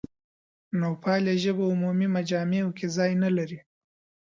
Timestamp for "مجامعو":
2.15-2.75